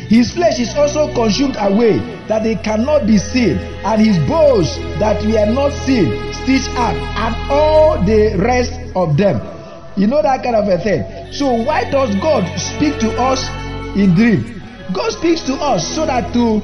His 0.09 0.33
flesh 0.33 0.61
is 0.61 0.75
also 0.77 1.13
consumed 1.15 1.57
away 1.59 1.99
that 2.29 2.43
they 2.45 2.55
cannot 2.55 3.07
be 3.07 3.19
seen, 3.19 3.59
and 3.59 4.01
his 4.01 4.19
bones 4.29 4.77
that 5.01 5.21
we 5.25 5.37
are 5.37 5.51
not 5.51 5.73
seen 5.73 6.33
stitched 6.33 6.71
up, 6.79 6.95
and 6.95 7.51
all 7.51 7.99
the 8.05 8.37
rest 8.39 8.73
of 8.95 9.17
them. 9.17 9.56
You 9.97 10.07
know 10.07 10.23
that 10.23 10.43
kind 10.43 10.57
of 10.57 10.69
a 10.69 10.79
thing. 10.79 11.33
So 11.33 11.53
why 11.53 11.91
does 11.91 12.15
God 12.17 12.45
speak 12.59 12.99
to 13.01 13.11
us 13.21 13.49
in 13.97 14.15
dream? 14.15 14.63
God 14.93 15.11
speaks 15.13 15.43
to 15.45 15.55
us 15.55 15.87
so 15.95 16.07
that 16.07 16.33
to 16.35 16.61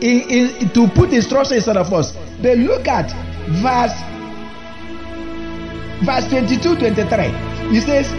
in, 0.00 0.20
in, 0.28 0.68
to 0.70 0.88
put 0.88 1.12
instruction 1.12 1.56
inside 1.56 1.76
of 1.76 1.92
us. 1.92 2.12
They 2.40 2.56
look 2.56 2.86
at 2.88 3.10
verse 3.62 3.94
verse 6.04 6.28
22 6.28 6.76
23. 6.76 7.70
He 7.70 7.80
says, 7.80 8.10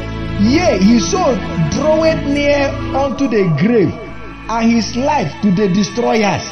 Yea, 0.42 0.80
his 0.80 1.10
soul 1.10 1.36
draweth 1.72 2.26
near 2.28 2.68
unto 2.96 3.28
the 3.28 3.48
grave, 3.60 3.94
and 4.50 4.72
his 4.72 4.96
life 4.96 5.32
to 5.42 5.52
the 5.52 5.68
destroyers. 5.70 6.44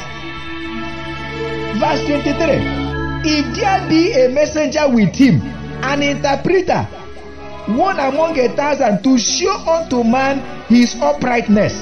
Verse 1.78 2.04
23. 2.06 2.82
If 3.26 3.56
there 3.56 3.88
be 3.88 4.12
a 4.12 4.28
messenger 4.28 4.88
with 4.88 5.14
him, 5.14 5.42
an 5.82 6.02
interpreter, 6.02 6.86
one 7.66 7.98
among 7.98 8.38
a 8.38 8.48
thousand, 8.54 9.02
to 9.04 9.18
show 9.18 9.54
unto 9.68 10.04
man 10.04 10.40
his 10.68 10.94
uprightness, 11.00 11.80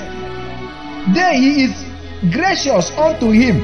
then 1.14 1.34
he 1.42 1.64
is 1.64 1.84
gracious 2.30 2.90
unto 2.96 3.30
him 3.30 3.60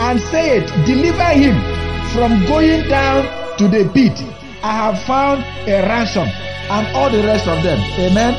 and 0.00 0.20
saith, 0.20 0.66
Deliver 0.84 1.30
him 1.30 1.54
from 2.12 2.44
going 2.46 2.88
down 2.88 3.24
to 3.58 3.68
the 3.68 3.88
pit. 3.94 4.12
I 4.62 4.72
have 4.72 5.02
found 5.02 5.42
a 5.68 5.86
ransom 5.86 6.28
and 6.28 6.96
all 6.96 7.10
the 7.10 7.22
rest 7.22 7.46
of 7.46 7.62
them. 7.62 7.78
Amen. 8.00 8.34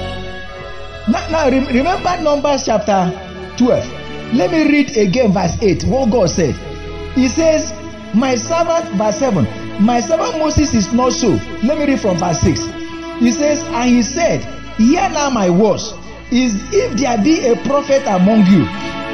Now, 1.10 1.28
now 1.30 1.50
remember 1.50 2.22
Numbers 2.22 2.66
chapter 2.66 3.12
12. 3.58 4.34
Let 4.34 4.52
me 4.52 4.70
read 4.70 4.98
again 4.98 5.32
verse 5.32 5.58
8. 5.62 5.86
What 5.86 6.12
God 6.12 6.30
said. 6.30 6.56
He 7.16 7.30
says, 7.30 7.72
My 8.14 8.36
servant, 8.36 8.94
verse 8.98 9.18
7, 9.18 9.84
my 9.84 10.02
servant 10.02 10.38
Moses 10.38 10.74
is 10.74 10.92
not 10.92 11.14
so. 11.14 11.30
Let 11.64 11.80
me 11.80 11.86
read 11.86 12.02
from 12.02 12.18
verse 12.18 12.42
6. 12.42 12.77
He 13.20 13.32
says, 13.32 13.64
And 13.64 13.90
he 13.90 14.04
said, 14.04 14.44
Hear 14.78 15.10
now 15.10 15.30
my 15.30 15.50
words. 15.50 15.94
Is 16.30 16.56
if 16.74 16.98
there 17.00 17.18
be 17.24 17.48
a 17.48 17.56
prophet 17.64 18.04
among 18.06 18.46
you, 18.48 18.66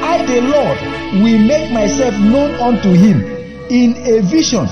I, 0.02 0.26
the 0.26 0.40
Lord, 0.42 1.22
will 1.22 1.38
make 1.38 1.70
myself 1.72 2.12
known 2.18 2.54
unto 2.56 2.90
him 2.92 3.22
in 3.70 3.94
a 4.04 4.20
vision, 4.20 4.66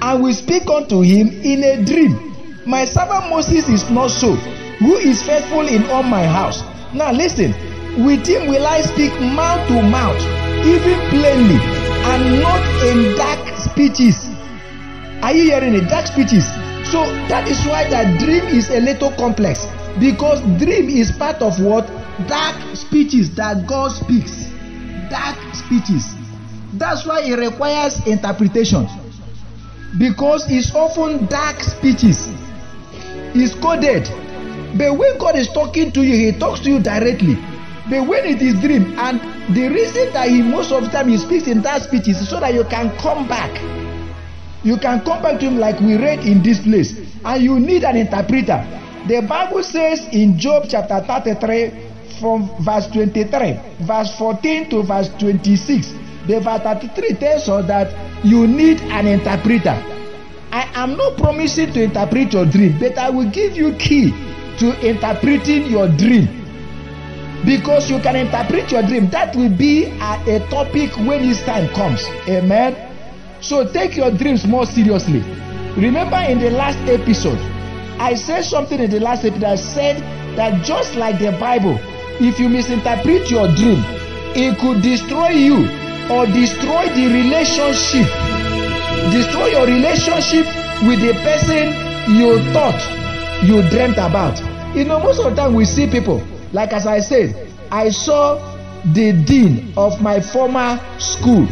and 0.00 0.22
will 0.22 0.32
speak 0.32 0.70
unto 0.70 1.00
him 1.02 1.28
in 1.42 1.64
a 1.64 1.84
dream. 1.84 2.62
My 2.64 2.84
servant 2.84 3.28
Moses 3.28 3.68
is 3.68 3.90
not 3.90 4.10
so, 4.10 4.34
who 4.78 4.96
is 4.96 5.22
faithful 5.22 5.66
in 5.66 5.84
all 5.90 6.04
my 6.04 6.24
house. 6.24 6.62
Now 6.94 7.10
listen, 7.12 7.52
with 8.04 8.26
him 8.26 8.46
will 8.46 8.66
I 8.66 8.80
speak 8.82 9.12
mouth 9.20 9.66
to 9.68 9.82
mouth, 9.82 10.20
even 10.64 10.98
plainly, 11.10 11.58
and 11.58 12.40
not 12.40 12.62
in 12.86 13.16
dark 13.16 13.58
speeches. 13.58 14.28
Are 15.22 15.32
you 15.34 15.42
hearing 15.50 15.74
it? 15.74 15.88
Dark 15.88 16.06
speeches. 16.06 16.46
So 16.90 17.06
that 17.28 17.46
is 17.48 17.64
why 17.66 17.88
that 17.90 18.18
dream 18.18 18.44
is 18.46 18.68
a 18.70 18.80
little 18.80 19.12
complex 19.14 19.64
because 20.00 20.40
dream 20.58 20.88
is 20.88 21.12
part 21.12 21.36
of 21.36 21.60
what 21.62 21.86
dark 22.26 22.56
speeches 22.74 23.34
that 23.36 23.66
God 23.66 23.92
speaks. 23.92 24.50
Dark 25.08 25.38
speeches. 25.54 26.14
That's 26.74 27.06
why 27.06 27.22
it 27.22 27.38
requires 27.38 27.94
interpretation 28.06 28.86
because 29.98 30.50
it's 30.50 30.74
often 30.74 31.26
dark 31.26 31.60
speeches. 31.60 32.26
It's 33.34 33.54
coded. 33.54 34.10
But 34.76 34.98
when 34.98 35.18
God 35.18 35.36
is 35.36 35.48
talking 35.48 35.92
to 35.92 36.02
you, 36.02 36.32
He 36.32 36.38
talks 36.38 36.60
to 36.60 36.70
you 36.70 36.82
directly. 36.82 37.34
But 37.88 38.06
when 38.06 38.24
it 38.24 38.42
is 38.42 38.54
dream, 38.60 38.98
and 38.98 39.18
the 39.54 39.68
reason 39.68 40.12
that 40.12 40.28
He 40.28 40.42
most 40.42 40.70
of 40.70 40.84
the 40.84 40.90
time 40.90 41.08
He 41.08 41.18
speaks 41.18 41.46
in 41.46 41.62
dark 41.62 41.82
speeches 41.82 42.20
is 42.20 42.28
so 42.28 42.40
that 42.40 42.54
you 42.54 42.64
can 42.64 42.90
come 42.98 43.26
back. 43.26 43.50
You 44.62 44.76
can 44.76 45.00
come 45.04 45.22
back 45.22 45.40
to 45.40 45.46
Him 45.46 45.58
like 45.58 45.80
we 45.80 45.96
read 45.96 46.20
in 46.20 46.42
this 46.42 46.60
place, 46.60 46.94
and 47.24 47.42
you 47.42 47.58
need 47.58 47.84
an 47.84 47.96
interpreter. 47.96 48.60
The 49.08 49.22
Bible 49.22 49.62
says 49.62 50.06
in 50.12 50.38
Job 50.38 50.64
chapter 50.68 51.00
33, 51.00 51.90
from 52.20 52.50
verse 52.60 52.86
23, 52.88 53.58
verse 53.80 54.14
14 54.18 54.68
to 54.70 54.82
verse 54.82 55.08
26, 55.18 55.92
the 56.28 56.40
verse 56.40 56.60
33 56.62 57.14
tells 57.14 57.48
us 57.48 57.66
that 57.66 57.88
you 58.24 58.46
need 58.46 58.80
an 58.92 59.06
interpreter. 59.06 59.76
I 60.52 60.68
am 60.74 60.96
not 60.96 61.16
promising 61.16 61.72
to 61.72 61.82
interpret 61.82 62.32
your 62.32 62.44
dream, 62.44 62.78
but 62.78 62.98
I 62.98 63.08
will 63.08 63.30
give 63.30 63.56
you 63.56 63.72
key 63.76 64.10
to 64.58 64.76
interpreting 64.86 65.66
your 65.70 65.88
dream. 65.88 66.28
Because 67.46 67.88
you 67.88 67.98
can 68.00 68.16
interpret 68.16 68.70
your 68.70 68.82
dream. 68.82 69.08
That 69.08 69.34
will 69.34 69.56
be 69.56 69.84
a, 69.86 70.36
a 70.36 70.46
topic 70.50 70.94
when 70.98 71.22
this 71.26 71.42
time 71.44 71.72
comes. 71.72 72.04
Amen. 72.28 72.89
So 73.40 73.70
take 73.72 73.96
your 73.96 74.10
dreams 74.10 74.46
more 74.46 74.66
seriously. 74.66 75.20
Remember 75.76 76.16
in 76.28 76.38
the 76.38 76.50
last 76.50 76.78
episode, 76.88 77.38
I 77.98 78.14
said 78.14 78.42
something 78.42 78.78
in 78.80 78.90
the 78.90 79.00
last 79.00 79.24
episode. 79.24 79.44
I 79.44 79.54
said 79.56 80.36
that 80.36 80.64
just 80.64 80.94
like 80.96 81.18
the 81.18 81.32
Bible, 81.32 81.78
if 82.20 82.38
you 82.38 82.48
misinterpret 82.48 83.30
your 83.30 83.48
dream, 83.54 83.82
it 84.36 84.58
could 84.58 84.82
destroy 84.82 85.28
you 85.30 85.68
or 86.10 86.26
destroy 86.26 86.88
the 86.94 87.06
relationship. 87.12 88.06
Destroy 89.10 89.46
your 89.46 89.66
relationship 89.66 90.46
with 90.86 91.00
the 91.00 91.14
person 91.24 91.72
you 92.14 92.38
thought 92.52 92.80
you 93.42 93.62
dreamt 93.70 93.96
about. 93.96 94.38
You 94.76 94.84
know, 94.84 95.00
most 95.00 95.18
of 95.20 95.34
the 95.34 95.42
time 95.42 95.54
we 95.54 95.64
see 95.64 95.88
people, 95.88 96.22
like 96.52 96.72
as 96.72 96.86
I 96.86 97.00
said, 97.00 97.48
I 97.70 97.88
saw 97.90 98.36
the 98.92 99.12
dean 99.12 99.72
of 99.76 100.00
my 100.02 100.20
former 100.20 100.78
school. 100.98 101.46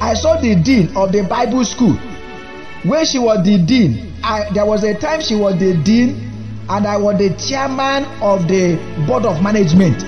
I 0.00 0.14
saw 0.14 0.40
the 0.40 0.54
dean 0.54 0.96
of 0.96 1.12
the 1.12 1.22
Bible 1.22 1.64
school. 1.64 1.92
When 2.84 3.04
she 3.04 3.18
was 3.18 3.44
the 3.44 3.58
dean, 3.58 4.14
I, 4.24 4.48
there 4.54 4.64
was 4.64 4.82
a 4.82 4.98
time 4.98 5.20
she 5.20 5.34
was 5.36 5.58
the 5.60 5.76
dean 5.84 6.16
and 6.70 6.86
I 6.86 6.96
was 6.96 7.18
the 7.18 7.28
chairman 7.36 8.04
of 8.22 8.48
the 8.48 8.76
board 9.06 9.26
of 9.26 9.42
management 9.42 10.02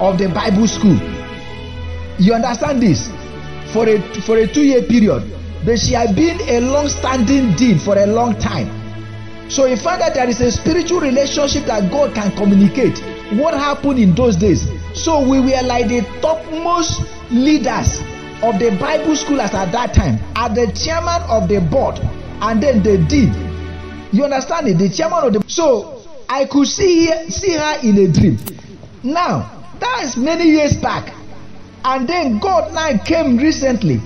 of 0.00 0.16
the 0.16 0.28
Bible 0.32 0.66
school. 0.66 0.96
You 2.18 2.32
understand 2.32 2.80
this? 2.82 3.08
For 3.74 3.86
a 3.86 4.00
for 4.22 4.38
a 4.38 4.46
two 4.46 4.62
year 4.64 4.82
period, 4.82 5.30
but 5.66 5.78
she 5.78 5.92
had 5.92 6.16
been 6.16 6.40
a 6.48 6.60
long 6.60 6.88
standing 6.88 7.54
dean 7.56 7.78
for 7.78 7.98
a 7.98 8.06
long 8.06 8.38
time. 8.38 8.70
So 9.50 9.66
he 9.66 9.76
found 9.76 10.00
that 10.00 10.14
there 10.14 10.28
is 10.28 10.40
a 10.40 10.50
spiritual 10.50 11.00
relationship 11.00 11.66
that 11.66 11.90
God 11.90 12.14
can 12.14 12.34
communicate. 12.36 12.98
What 13.38 13.52
happened 13.54 13.98
in 13.98 14.14
those 14.14 14.36
days? 14.36 14.66
So 14.94 15.20
we 15.28 15.40
were 15.40 15.62
like 15.62 15.88
the 15.88 16.00
topmost 16.22 17.02
leaders 17.30 18.00
of 18.42 18.58
the 18.58 18.76
Bible 18.78 19.16
school 19.16 19.40
at 19.40 19.52
that 19.52 19.94
time, 19.94 20.18
as 20.36 20.54
the 20.54 20.66
chairman 20.72 21.22
of 21.28 21.48
the 21.48 21.60
board, 21.60 21.98
and 22.42 22.62
then 22.62 22.82
the 22.82 22.98
dean. 23.08 23.32
You 24.12 24.24
understand 24.24 24.68
it? 24.68 24.78
The 24.78 24.88
chairman 24.88 25.24
of 25.24 25.32
the 25.32 25.44
so 25.48 26.02
I 26.28 26.44
could 26.44 26.66
see 26.66 27.06
see 27.30 27.52
her 27.54 27.80
in 27.82 27.98
a 27.98 28.12
dream. 28.12 28.38
Now 29.02 29.50
that 29.80 30.02
is 30.04 30.16
many 30.16 30.44
years 30.50 30.74
back, 30.74 31.14
and 31.84 32.08
then 32.08 32.38
God 32.38 32.72
now 32.74 32.96
came 33.04 33.38
recently, 33.38 34.00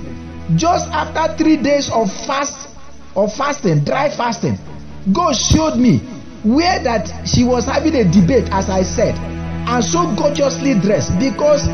just 0.56 0.88
after 0.90 1.36
three 1.36 1.56
days 1.56 1.90
of 1.90 2.10
fast 2.26 2.68
of 3.16 3.34
fasting, 3.34 3.84
dry 3.84 4.08
fasting. 4.10 4.58
God 5.12 5.32
showed 5.34 5.76
me 5.76 5.98
where 6.44 6.82
that 6.84 7.26
she 7.26 7.44
was 7.44 7.66
having 7.66 7.94
a 7.96 8.04
debate, 8.04 8.48
as 8.52 8.70
I 8.70 8.82
said, 8.82 9.14
and 9.16 9.84
so 9.84 10.14
gorgeously 10.14 10.74
dressed 10.74 11.18
because 11.18 11.66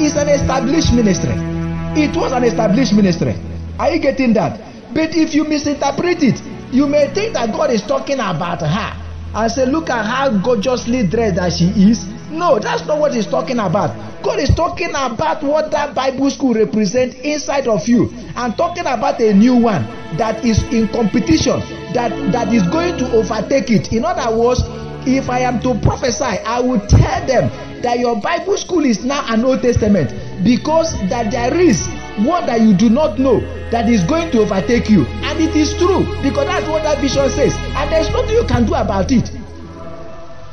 it's 0.00 0.16
an 0.16 0.28
established 0.28 0.92
ministry. 0.92 1.51
It 1.94 2.16
was 2.16 2.32
an 2.32 2.44
established 2.44 2.94
ministry. 2.94 3.34
Are 3.78 3.90
you 3.90 4.00
getting 4.00 4.32
that? 4.34 4.58
But 4.94 5.14
if 5.14 5.34
you 5.34 5.44
misinterpret 5.44 6.22
it, 6.22 6.40
you 6.72 6.86
may 6.86 7.12
think 7.12 7.34
that 7.34 7.52
God 7.52 7.70
is 7.70 7.82
talking 7.82 8.18
about 8.18 8.60
her 8.62 9.02
and 9.34 9.52
say, 9.52 9.66
Look 9.66 9.90
at 9.90 10.06
how 10.06 10.30
gorgeously 10.42 11.06
dressed 11.06 11.36
that 11.36 11.52
she 11.52 11.66
is. 11.90 12.06
No, 12.30 12.58
that's 12.58 12.86
not 12.86 12.98
what 12.98 13.12
he's 13.12 13.26
talking 13.26 13.58
about. 13.58 13.92
God 14.22 14.38
is 14.38 14.54
talking 14.54 14.88
about 14.90 15.42
what 15.42 15.70
that 15.72 15.94
Bible 15.94 16.30
school 16.30 16.54
represents 16.54 17.14
inside 17.16 17.68
of 17.68 17.86
you 17.86 18.08
and 18.36 18.56
talking 18.56 18.86
about 18.86 19.20
a 19.20 19.34
new 19.34 19.56
one 19.56 19.82
that 20.16 20.42
is 20.46 20.62
in 20.72 20.88
competition, 20.88 21.60
that, 21.92 22.08
that 22.32 22.52
is 22.54 22.62
going 22.68 22.96
to 22.98 23.12
overtake 23.12 23.70
it. 23.70 23.92
In 23.92 24.06
other 24.06 24.34
words, 24.34 24.62
if 25.06 25.28
I 25.28 25.40
am 25.40 25.60
to 25.60 25.74
prophesy, 25.80 26.24
I 26.24 26.60
will 26.60 26.80
tell 26.86 27.26
them 27.26 27.50
that 27.82 27.98
your 27.98 28.20
Bible 28.20 28.56
school 28.56 28.84
is 28.84 29.04
now 29.04 29.24
an 29.32 29.44
Old 29.44 29.62
Testament 29.62 30.12
because 30.44 30.92
that 31.08 31.30
there 31.30 31.54
is 31.58 31.86
one 32.18 32.46
that 32.46 32.60
you 32.60 32.74
do 32.74 32.88
not 32.88 33.18
know 33.18 33.40
that 33.70 33.88
is 33.88 34.04
going 34.04 34.30
to 34.32 34.40
overtake 34.40 34.90
you. 34.90 35.04
And 35.26 35.40
it 35.40 35.56
is 35.56 35.74
true 35.74 36.04
because 36.22 36.46
that's 36.46 36.68
what 36.68 36.82
that 36.84 36.98
vision 37.00 37.28
says. 37.30 37.54
And 37.74 37.90
there's 37.90 38.10
nothing 38.10 38.34
you 38.34 38.44
can 38.46 38.66
do 38.66 38.74
about 38.74 39.10
it. 39.10 39.30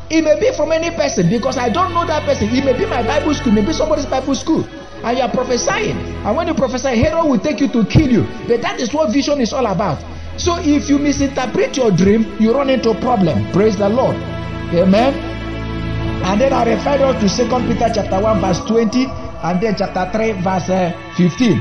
It 0.10 0.24
may 0.24 0.39
be 0.39 0.51
from 0.56 0.72
any 0.72 0.89
person 0.96 1.29
because 1.29 1.58
I 1.58 1.70
don't 1.70 1.94
know 1.94 2.06
that 2.08 2.24
person. 2.24 2.50
It 2.50 2.65
may 2.65 2.74
be 2.74 2.86
my 2.86 3.03
Bible 3.03 3.34
school, 3.36 3.51
it 3.53 3.62
may 3.62 3.65
be 3.65 3.74
somebody's 3.74 4.08
Bible 4.08 4.36
school. 4.36 4.65
And 5.03 5.18
you 5.18 5.24
are 5.24 5.32
prophesying. 5.32 5.98
And 6.25 6.36
when 6.36 6.48
you 6.48 6.53
prophesy, 6.53 6.96
Herod 6.98 7.29
will 7.29 7.39
take 7.39 7.60
you 7.60 7.68
to 7.70 7.86
kill 7.86 8.10
you. 8.10 8.24
But 8.48 8.62
that 8.62 8.79
is 8.79 8.94
what 8.94 9.13
vision 9.13 9.39
is 9.39 9.53
all 9.53 9.68
about. 9.68 10.03
So 10.38 10.58
if 10.60 10.89
you 10.89 10.98
misinterpret 10.98 11.77
your 11.77 11.91
dream, 11.91 12.36
you 12.39 12.53
run 12.53 12.70
into 12.70 12.91
a 12.91 13.00
problem. 13.00 13.51
Praise 13.51 13.77
the 13.77 13.88
Lord. 13.88 14.15
Amen. 14.73 15.13
And 16.23 16.39
then 16.39 16.53
I 16.53 16.63
refer 16.63 17.03
us 17.03 17.19
to 17.21 17.29
Second 17.29 17.67
Peter 17.67 17.89
chapter 17.93 18.21
1, 18.21 18.39
verse 18.39 18.59
20, 18.65 19.05
and 19.05 19.59
then 19.61 19.75
chapter 19.75 20.09
3, 20.13 20.41
verse 20.43 20.69
uh, 20.69 21.13
15. 21.17 21.57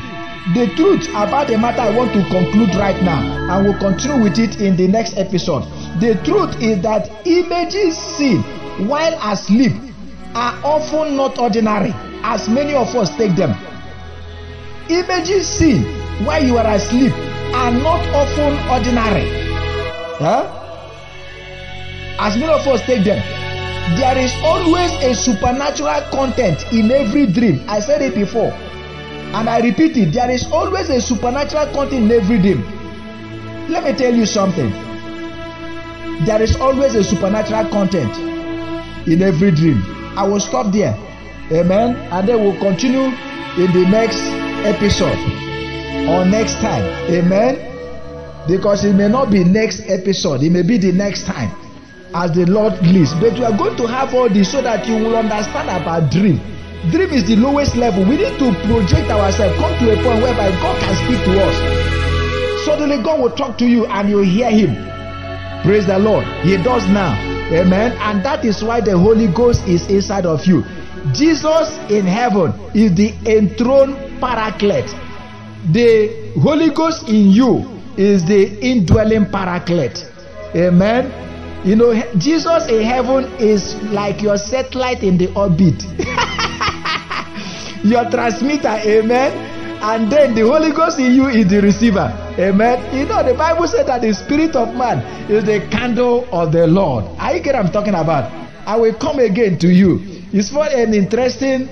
The 0.54 0.66
truth 0.76 1.08
about 1.10 1.48
the 1.48 1.56
matter 1.56 1.80
I 1.80 1.96
want 1.96 2.12
to 2.12 2.22
conclude 2.28 2.74
right 2.76 3.00
now, 3.02 3.20
and 3.50 3.64
we'll 3.64 3.78
continue 3.78 4.22
with 4.22 4.38
it 4.38 4.60
in 4.60 4.76
the 4.76 4.88
next 4.88 5.16
episode. 5.16 5.62
The 6.00 6.20
truth 6.24 6.60
is 6.60 6.82
that 6.82 7.08
images 7.26 7.96
seen 7.96 8.42
while 8.88 9.16
asleep 9.32 9.72
are 10.34 10.60
often 10.62 11.16
not 11.16 11.38
ordinary, 11.38 11.92
as 12.22 12.48
many 12.48 12.74
of 12.74 12.94
us 12.94 13.08
take 13.16 13.36
them. 13.36 13.56
Images 14.90 15.48
seen 15.48 15.84
while 16.24 16.44
you 16.44 16.58
are 16.58 16.74
asleep 16.74 17.12
are 17.54 17.72
not 17.72 18.04
often 18.14 18.52
ordinary. 18.68 19.28
Huh? 20.18 20.57
As 22.18 22.36
many 22.36 22.52
of 22.52 22.66
us 22.66 22.82
take 22.82 23.04
them. 23.04 23.22
There 23.96 24.18
is 24.18 24.34
always 24.42 24.90
a 25.04 25.14
supernatural 25.14 26.02
content 26.10 26.64
in 26.72 26.90
every 26.90 27.26
dream. 27.26 27.64
I 27.68 27.78
said 27.78 28.02
it 28.02 28.14
before. 28.14 28.50
And 29.32 29.48
I 29.48 29.60
repeat 29.60 29.96
it. 29.96 30.12
There 30.12 30.28
is 30.30 30.44
always 30.50 30.90
a 30.90 31.00
supernatural 31.00 31.72
content 31.72 32.04
in 32.04 32.10
every 32.10 32.38
dream. 32.38 32.62
Let 33.70 33.84
me 33.84 33.92
tell 33.92 34.12
you 34.12 34.26
something. 34.26 34.68
There 36.26 36.42
is 36.42 36.56
always 36.56 36.96
a 36.96 37.04
supernatural 37.04 37.70
content 37.70 38.12
in 39.06 39.22
every 39.22 39.52
dream. 39.52 39.80
I 40.18 40.26
will 40.26 40.40
stop 40.40 40.72
there. 40.72 40.98
Amen. 41.52 41.94
And 42.10 42.28
then 42.28 42.42
we'll 42.42 42.58
continue 42.58 43.14
in 43.62 43.72
the 43.72 43.86
next 43.88 44.20
episode 44.66 45.18
or 46.08 46.24
next 46.24 46.54
time. 46.54 46.82
Amen. 47.10 47.64
Because 48.48 48.84
it 48.84 48.94
may 48.94 49.08
not 49.08 49.30
be 49.30 49.44
next 49.44 49.82
episode, 49.86 50.42
it 50.42 50.50
may 50.50 50.62
be 50.62 50.78
the 50.78 50.90
next 50.90 51.24
time 51.24 51.67
as 52.14 52.32
the 52.32 52.46
Lord 52.46 52.74
leads. 52.82 53.14
But 53.14 53.34
we 53.34 53.44
are 53.44 53.56
going 53.56 53.76
to 53.76 53.86
have 53.86 54.14
all 54.14 54.28
this 54.28 54.52
so 54.52 54.62
that 54.62 54.86
you 54.86 54.94
will 54.94 55.16
understand 55.16 55.68
about 55.68 56.10
dream. 56.10 56.40
Dream 56.90 57.10
is 57.10 57.26
the 57.26 57.36
lowest 57.36 57.76
level. 57.76 58.04
We 58.04 58.16
need 58.16 58.38
to 58.38 58.54
project 58.66 59.10
ourselves, 59.10 59.58
come 59.58 59.76
to 59.80 59.92
a 59.92 59.96
point 60.02 60.22
whereby 60.22 60.50
God 60.62 60.78
can 60.80 60.94
speak 61.04 61.20
to 61.24 61.34
us. 61.42 61.56
Suddenly, 62.64 63.02
God 63.02 63.20
will 63.20 63.34
talk 63.34 63.58
to 63.58 63.66
you 63.66 63.86
and 63.86 64.08
you 64.08 64.20
hear 64.20 64.50
Him. 64.50 64.76
Praise 65.62 65.86
the 65.86 65.98
Lord. 65.98 66.24
He 66.44 66.56
does 66.56 66.86
now. 66.88 67.18
Amen. 67.50 67.92
And 67.98 68.24
that 68.24 68.44
is 68.44 68.62
why 68.62 68.80
the 68.80 68.96
Holy 68.96 69.26
Ghost 69.26 69.66
is 69.66 69.88
inside 69.88 70.26
of 70.26 70.46
you. 70.46 70.62
Jesus 71.12 71.70
in 71.90 72.06
heaven 72.06 72.52
is 72.74 72.94
the 72.94 73.14
enthroned 73.26 74.20
paraclete. 74.20 74.90
The 75.72 76.32
Holy 76.40 76.70
Ghost 76.70 77.08
in 77.08 77.30
you 77.30 77.80
is 77.96 78.24
the 78.24 78.58
indwelling 78.60 79.26
paraclete. 79.26 80.04
Amen. 80.54 81.10
You 81.64 81.74
know, 81.74 81.92
Jesus 82.18 82.68
in 82.68 82.82
heaven 82.82 83.24
is 83.40 83.74
like 83.90 84.22
your 84.22 84.38
satellite 84.38 85.02
in 85.02 85.18
the 85.18 85.34
orbit. 85.34 85.82
your 87.84 88.08
transmitter, 88.10 88.78
amen. 88.86 89.56
And 89.82 90.10
then 90.10 90.34
the 90.34 90.42
Holy 90.42 90.70
Ghost 90.70 90.98
in 91.00 91.14
you 91.14 91.26
is 91.26 91.50
the 91.50 91.60
receiver, 91.60 92.14
amen. 92.38 92.96
You 92.96 93.06
know, 93.06 93.24
the 93.26 93.34
Bible 93.34 93.66
said 93.66 93.86
that 93.88 94.02
the 94.02 94.14
spirit 94.14 94.54
of 94.54 94.74
man 94.74 94.98
is 95.30 95.44
the 95.44 95.66
candle 95.70 96.28
of 96.32 96.52
the 96.52 96.66
Lord. 96.66 97.04
Are 97.18 97.34
you 97.34 97.42
get 97.42 97.56
what 97.56 97.66
I'm 97.66 97.72
talking 97.72 97.94
about? 97.94 98.30
I 98.66 98.76
will 98.76 98.94
come 98.94 99.18
again 99.18 99.58
to 99.58 99.68
you. 99.68 99.98
It's 100.32 100.50
for 100.50 100.64
an 100.64 100.94
interesting, 100.94 101.68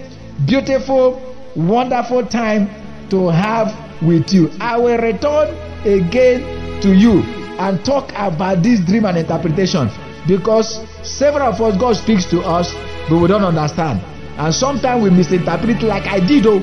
beautiful, 0.46 1.22
wonderful 1.54 2.26
time 2.26 2.68
to 3.10 3.28
have 3.28 4.02
with 4.02 4.32
you. 4.32 4.50
I 4.60 4.78
will 4.78 4.98
return 4.98 5.54
again 5.86 6.80
to 6.82 6.92
you 6.92 7.45
and 7.58 7.84
talk 7.84 8.10
about 8.14 8.62
this 8.62 8.80
dream 8.80 9.04
and 9.04 9.18
interpretation. 9.18 9.90
Because 10.26 10.80
several 11.02 11.48
of 11.48 11.60
us 11.60 11.76
God 11.78 11.96
speaks 11.96 12.24
to 12.26 12.40
us 12.40 12.72
but 13.08 13.20
we 13.20 13.28
don't 13.28 13.44
understand. 13.44 14.00
And 14.38 14.54
sometimes 14.54 15.02
we 15.02 15.10
misinterpret 15.10 15.82
like 15.82 16.06
I 16.06 16.20
did 16.20 16.46
oh. 16.46 16.62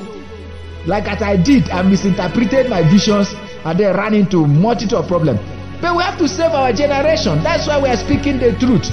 Like 0.86 1.08
as 1.08 1.22
I 1.22 1.36
did 1.36 1.70
I 1.70 1.82
misinterpreted 1.82 2.68
my 2.68 2.82
visions 2.82 3.32
and 3.64 3.78
then 3.78 3.96
ran 3.96 4.14
into 4.14 4.46
multitude 4.46 4.94
of 4.94 5.08
problems. 5.08 5.40
But 5.80 5.96
we 5.96 6.02
have 6.02 6.18
to 6.18 6.28
save 6.28 6.52
our 6.52 6.72
generation. 6.72 7.42
That's 7.42 7.66
why 7.66 7.80
we 7.80 7.88
are 7.88 7.96
speaking 7.96 8.38
the 8.38 8.52
truth. 8.58 8.90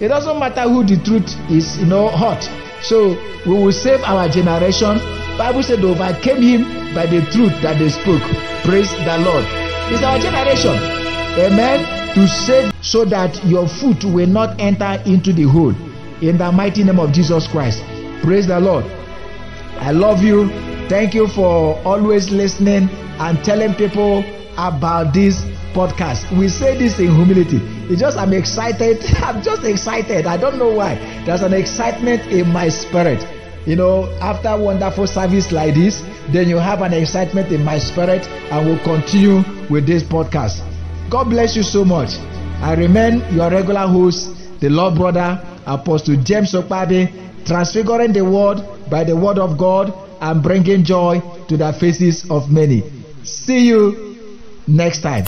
It 0.00 0.08
doesn't 0.08 0.38
matter 0.38 0.62
who 0.62 0.84
the 0.84 0.96
truth 1.04 1.28
is 1.50 1.78
you 1.78 1.86
know 1.86 2.08
hot. 2.08 2.42
So 2.82 3.10
we 3.46 3.52
will 3.52 3.72
save 3.72 4.02
our 4.02 4.28
generation. 4.28 4.98
Bible 5.36 5.62
said 5.62 5.84
overcame 5.84 6.42
him 6.42 6.94
by 6.94 7.06
the 7.06 7.22
truth 7.32 7.52
that 7.62 7.78
they 7.78 7.88
spoke. 7.88 8.22
Praise 8.64 8.90
the 9.04 9.18
lord. 9.18 9.44
It's 9.92 10.02
our 10.02 10.18
generation 10.18 11.01
amen. 11.38 12.14
To 12.14 12.28
save 12.28 12.72
so 12.82 13.04
that 13.06 13.42
your 13.44 13.66
foot 13.66 14.04
will 14.04 14.26
not 14.26 14.60
enter 14.60 15.00
into 15.06 15.32
the 15.32 15.44
hole. 15.44 15.74
In 16.20 16.36
the 16.36 16.52
mighty 16.52 16.84
name 16.84 16.98
of 17.00 17.12
jesus 17.12 17.46
christ. 17.48 17.82
Praise 18.22 18.46
the 18.46 18.60
lord. 18.60 18.84
I 19.80 19.92
love 19.92 20.22
you. 20.22 20.48
Thank 20.88 21.14
you 21.14 21.26
for 21.28 21.80
always 21.84 22.30
listening 22.30 22.88
and 23.18 23.42
telling 23.44 23.74
people 23.74 24.18
about 24.58 25.14
this 25.14 25.40
podcast. 25.72 26.36
We 26.38 26.48
say 26.48 26.76
this 26.76 26.98
in 26.98 27.14
humility. 27.14 27.60
It's 27.90 28.00
just 28.00 28.18
i'm 28.18 28.34
excited. 28.34 29.02
I'm 29.16 29.42
just 29.42 29.64
excited. 29.64 30.26
I 30.26 30.36
don't 30.36 30.58
know 30.58 30.70
why. 30.70 30.96
There's 31.24 31.42
an 31.42 31.54
excitement 31.54 32.26
in 32.30 32.52
my 32.52 32.68
spirit. 32.68 33.26
You 33.66 33.76
know 33.76 34.10
after 34.20 34.54
wonderful 34.56 35.06
service 35.06 35.50
like 35.52 35.74
this 35.74 36.02
then 36.28 36.48
you 36.48 36.56
have 36.56 36.82
an 36.82 36.92
excitement 36.92 37.52
in 37.52 37.64
my 37.64 37.78
spirit 37.78 38.26
and 38.50 38.66
we'll 38.66 38.82
continue 38.84 39.42
with 39.70 39.86
this 39.86 40.02
podcast 40.02 40.71
God 41.12 41.28
bless 41.28 41.54
you 41.56 41.62
so 41.62 41.84
much. 41.84 42.16
I 42.62 42.72
remain 42.74 43.22
your 43.34 43.50
regular 43.50 43.86
host, 43.86 44.60
the 44.60 44.70
Lord 44.70 44.94
Brother, 44.94 45.38
Apostle 45.66 46.16
James 46.16 46.54
Okpabe, 46.54 47.44
transfiguring 47.44 48.14
the 48.14 48.24
word 48.24 48.64
by 48.88 49.04
the 49.04 49.14
word 49.14 49.38
of 49.38 49.58
God 49.58 49.92
and 50.22 50.42
bringing 50.42 50.84
joy 50.84 51.20
to 51.48 51.56
the 51.58 51.70
faces 51.74 52.30
of 52.30 52.50
many. 52.50 52.82
See 53.24 53.66
you 53.66 54.40
next 54.66 55.02
time. 55.02 55.26